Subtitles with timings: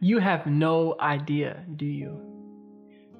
[0.00, 2.20] You have no idea, do you?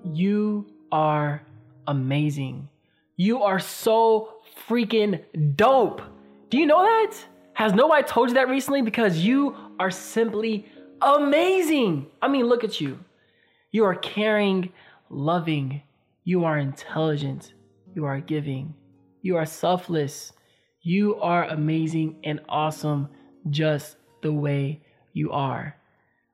[0.04, 1.42] You are
[1.88, 2.68] amazing.
[3.16, 4.35] You are so
[4.69, 5.25] freaking
[5.56, 6.03] dope.
[6.51, 7.17] Do you know that?
[7.54, 8.83] Has nobody told you that recently?
[8.83, 10.67] Because you are simply
[11.03, 12.06] amazing.
[12.22, 13.01] I mean, look at you.
[13.72, 14.72] You are caring,
[15.10, 15.83] loving.
[16.23, 17.55] You are intelligent.
[17.95, 18.74] You are giving.
[19.23, 20.33] You are selfless.
[20.83, 23.09] You are amazing and awesome
[23.51, 24.80] just the way
[25.12, 25.77] you are.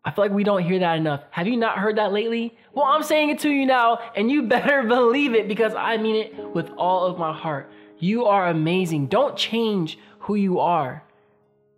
[0.05, 1.23] I feel like we don't hear that enough.
[1.31, 2.57] Have you not heard that lately?
[2.75, 6.17] Well, I'm saying it to you now, and you better believe it because I mean
[6.17, 7.71] it with all of my heart.
[7.99, 9.07] You are amazing.
[9.07, 11.03] Don't change who you are.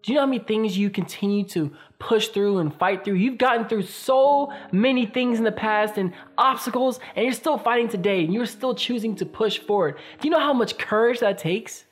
[0.03, 3.15] Do you know how many things you continue to push through and fight through?
[3.15, 7.89] You've gotten through so many things in the past and obstacles, and you're still fighting
[7.89, 9.97] today, and you're still choosing to push forward.
[10.21, 11.85] Do you know how much courage that takes?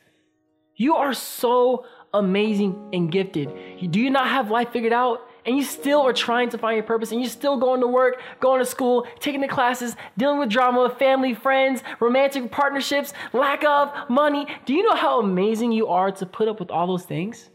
[0.76, 3.52] You are so amazing and gifted.
[3.90, 5.28] Do you not have life figured out?
[5.46, 8.20] And you still are trying to find your purpose and you're still going to work,
[8.40, 13.92] going to school, taking the classes, dealing with drama, family, friends, romantic partnerships, lack of
[14.08, 14.46] money.
[14.64, 17.50] Do you know how amazing you are to put up with all those things?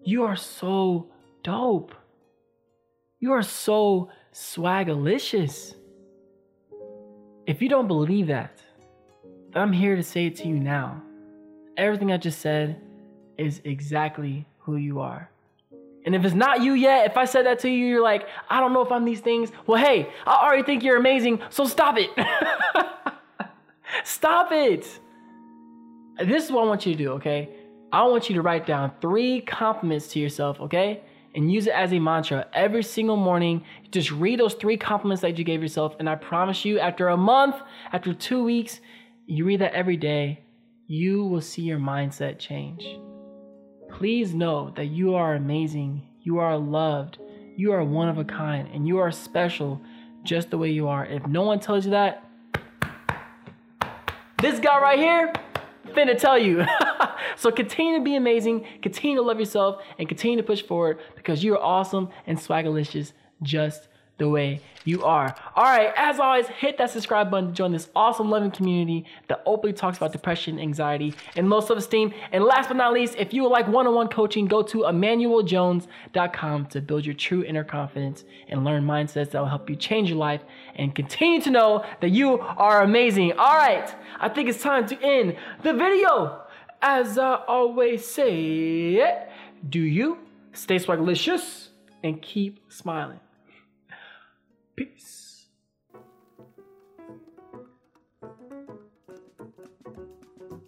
[0.00, 1.10] You are so
[1.42, 1.94] dope.
[3.20, 5.74] You are so swagalicious.
[7.46, 8.60] If you don't believe that,
[9.54, 11.02] I'm here to say it to you now.
[11.76, 12.80] Everything I just said
[13.36, 15.30] is exactly who you are.
[16.08, 18.60] And if it's not you yet, if I said that to you, you're like, I
[18.60, 19.52] don't know if I'm these things.
[19.66, 22.08] Well, hey, I already think you're amazing, so stop it.
[24.04, 24.88] stop it.
[26.18, 27.50] This is what I want you to do, okay?
[27.92, 31.02] I want you to write down three compliments to yourself, okay?
[31.34, 33.62] And use it as a mantra every single morning.
[33.90, 35.94] Just read those three compliments that you gave yourself.
[35.98, 37.56] And I promise you, after a month,
[37.92, 38.80] after two weeks,
[39.26, 40.40] you read that every day,
[40.86, 42.82] you will see your mindset change.
[43.90, 47.18] Please know that you are amazing, you are loved,
[47.56, 49.80] you are one of a kind, and you are special
[50.22, 51.04] just the way you are.
[51.06, 52.24] If no one tells you that,
[54.40, 55.32] this guy right here,
[55.86, 56.64] finna tell you.
[57.36, 61.42] so continue to be amazing, continue to love yourself, and continue to push forward because
[61.42, 65.34] you are awesome and swagalicious just the way you are.
[65.54, 69.42] All right, as always, hit that subscribe button to join this awesome, loving community that
[69.46, 72.12] openly talks about depression, anxiety, and low self esteem.
[72.32, 74.78] And last but not least, if you would like one on one coaching, go to
[74.78, 80.08] emmanueljones.com to build your true inner confidence and learn mindsets that will help you change
[80.08, 80.40] your life
[80.76, 83.32] and continue to know that you are amazing.
[83.32, 86.42] All right, I think it's time to end the video.
[86.80, 89.26] As I always say,
[89.68, 90.18] do you
[90.52, 91.68] stay swagalicious
[92.02, 93.20] and keep smiling.
[94.78, 95.18] Peace.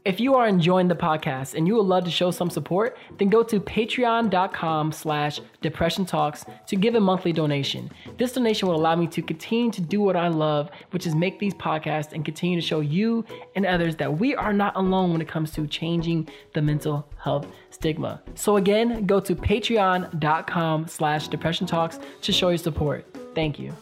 [0.04, 3.28] If you are enjoying the podcast and you would love to show some support, then
[3.28, 7.88] go to patreon.com slash depression talks to give a monthly donation.
[8.16, 11.38] This donation will allow me to continue to do what I love, which is make
[11.38, 15.20] these podcasts and continue to show you and others that we are not alone when
[15.20, 18.22] it comes to changing the mental health stigma.
[18.34, 23.06] So again, go to patreon.com slash depression talks to show your support.
[23.34, 23.72] Thank you.